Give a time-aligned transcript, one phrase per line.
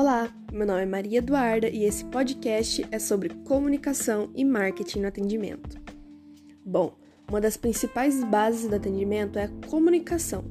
[0.00, 5.08] Olá, meu nome é Maria Eduarda e esse podcast é sobre comunicação e marketing no
[5.08, 5.78] atendimento.
[6.64, 6.96] Bom,
[7.28, 10.42] uma das principais bases do atendimento é a comunicação.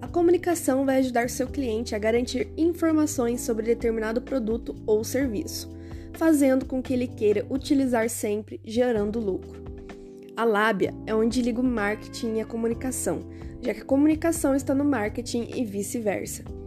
[0.00, 5.68] A comunicação vai ajudar seu cliente a garantir informações sobre determinado produto ou serviço,
[6.12, 9.64] fazendo com que ele queira utilizar sempre, gerando lucro.
[10.36, 13.18] A lábia é onde liga o marketing e a comunicação,
[13.60, 16.61] já que a comunicação está no marketing e vice-versa.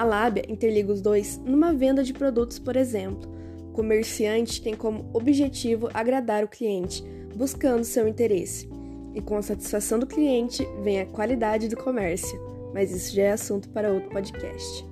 [0.00, 3.30] A lábia interliga os dois numa venda de produtos, por exemplo.
[3.68, 7.04] O comerciante tem como objetivo agradar o cliente,
[7.36, 8.66] buscando seu interesse.
[9.14, 12.40] E com a satisfação do cliente vem a qualidade do comércio,
[12.72, 14.88] mas isso já é assunto para outro podcast.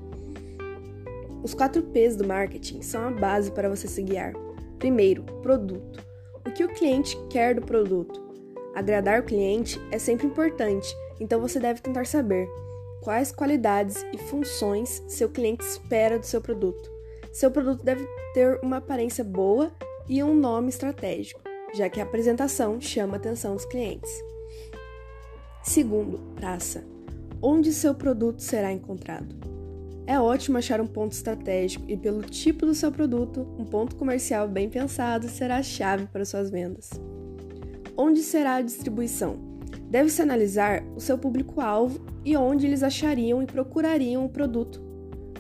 [1.43, 4.35] Os quatro P's do marketing são a base para você se guiar.
[4.79, 6.05] Primeiro, produto.
[6.47, 8.23] O que o cliente quer do produto?
[8.75, 12.47] Agradar o cliente é sempre importante, então você deve tentar saber
[13.03, 16.91] quais qualidades e funções seu cliente espera do seu produto.
[17.33, 19.71] Seu produto deve ter uma aparência boa
[20.09, 21.41] e um nome estratégico,
[21.75, 24.11] já que a apresentação chama a atenção dos clientes.
[25.63, 26.85] Segundo, praça.
[27.41, 29.37] Onde seu produto será encontrado?
[30.07, 34.49] É ótimo achar um ponto estratégico e, pelo tipo do seu produto, um ponto comercial
[34.49, 36.91] bem pensado será a chave para suas vendas.
[37.95, 39.37] Onde será a distribuição?
[39.91, 44.83] Deve-se analisar o seu público-alvo e onde eles achariam e procurariam o produto.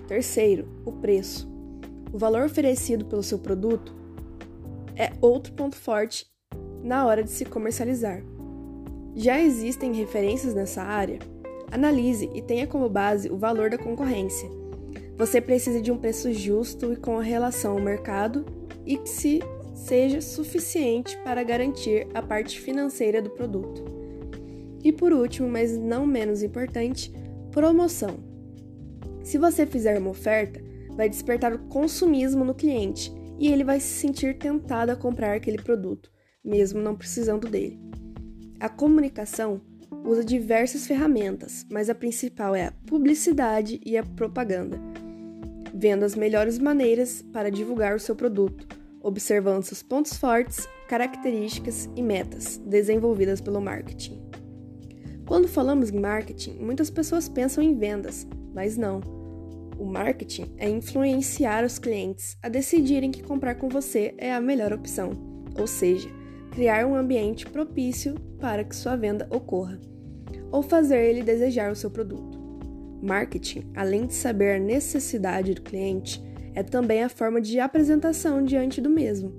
[0.07, 1.47] Terceiro, o preço.
[2.11, 3.95] O valor oferecido pelo seu produto
[4.97, 6.25] é outro ponto forte
[6.83, 8.23] na hora de se comercializar.
[9.15, 11.19] Já existem referências nessa área?
[11.71, 14.49] Analise e tenha como base o valor da concorrência.
[15.19, 18.47] Você precisa de um preço justo e com relação ao mercado
[18.87, 19.43] e que se
[19.75, 23.98] seja suficiente para garantir a parte financeira do produto.
[24.83, 27.13] E por último, mas não menos importante,
[27.51, 28.19] promoção.
[29.23, 33.89] Se você fizer uma oferta, vai despertar o consumismo no cliente e ele vai se
[33.89, 36.11] sentir tentado a comprar aquele produto,
[36.45, 37.79] mesmo não precisando dele.
[38.59, 39.61] A comunicação
[40.05, 44.81] usa diversas ferramentas, mas a principal é a publicidade e a propaganda,
[45.75, 48.67] vendo as melhores maneiras para divulgar o seu produto,
[49.01, 54.21] observando seus pontos fortes, características e metas desenvolvidas pelo marketing.
[55.29, 59.03] Quando falamos em marketing, muitas pessoas pensam em vendas, mas não.
[59.79, 64.73] O marketing é influenciar os clientes a decidirem que comprar com você é a melhor
[64.73, 65.11] opção,
[65.61, 66.09] ou seja,
[66.51, 69.79] criar um ambiente propício para que sua venda ocorra,
[70.51, 72.39] ou fazer ele desejar o seu produto.
[73.03, 76.23] Marketing, além de saber a necessidade do cliente,
[76.55, 79.31] é também a forma de apresentação diante do mesmo,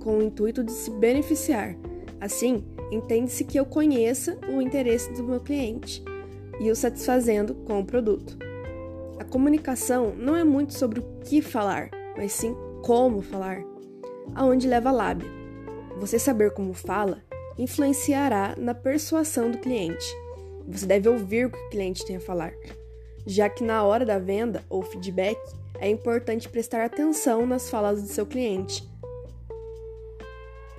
[0.00, 1.76] com o intuito de se beneficiar.
[2.20, 6.04] Assim, entende-se que eu conheça o interesse do meu cliente
[6.60, 8.36] e o satisfazendo com o produto.
[9.18, 13.62] A comunicação não é muito sobre o que falar, mas sim como falar,
[14.34, 15.28] aonde leva a lábia.
[15.98, 17.22] Você saber como fala
[17.58, 20.06] influenciará na persuasão do cliente.
[20.66, 22.54] Você deve ouvir o que o cliente tem a falar,
[23.26, 25.38] já que na hora da venda ou feedback
[25.78, 28.89] é importante prestar atenção nas falas do seu cliente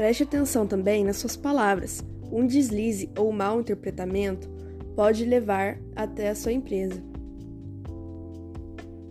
[0.01, 2.03] Preste atenção também nas suas palavras.
[2.31, 4.49] Um deslize ou mau interpretamento
[4.95, 6.99] pode levar até a sua empresa.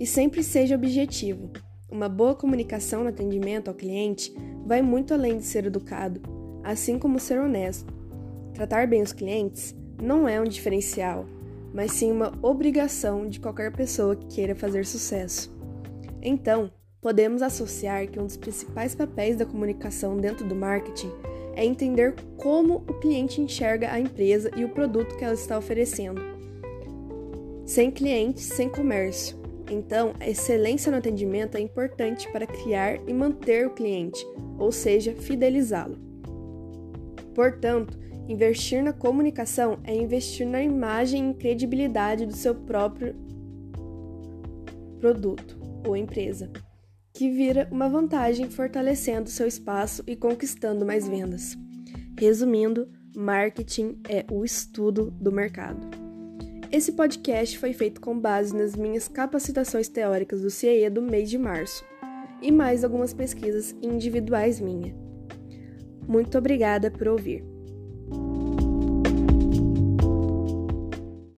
[0.01, 1.49] E sempre seja objetivo.
[1.89, 4.35] Uma boa comunicação no atendimento ao cliente
[4.67, 6.21] vai muito além de ser educado,
[6.65, 7.95] assim como ser honesto.
[8.53, 11.25] Tratar bem os clientes não é um diferencial,
[11.73, 15.57] mas sim uma obrigação de qualquer pessoa que queira fazer sucesso.
[16.21, 16.69] Então,
[17.01, 21.11] Podemos associar que um dos principais papéis da comunicação dentro do marketing
[21.57, 26.21] é entender como o cliente enxerga a empresa e o produto que ela está oferecendo.
[27.65, 29.39] Sem clientes, sem comércio.
[29.71, 34.23] Então, a excelência no atendimento é importante para criar e manter o cliente,
[34.59, 35.97] ou seja, fidelizá-lo.
[37.35, 43.15] Portanto, investir na comunicação é investir na imagem e credibilidade do seu próprio
[45.01, 46.51] produto ou empresa
[47.13, 51.57] que vira uma vantagem fortalecendo seu espaço e conquistando mais vendas.
[52.19, 55.81] Resumindo, marketing é o estudo do mercado.
[56.71, 61.37] Esse podcast foi feito com base nas minhas capacitações teóricas do CIE do mês de
[61.37, 61.85] março
[62.41, 64.95] e mais algumas pesquisas individuais minhas.
[66.07, 67.45] Muito obrigada por ouvir.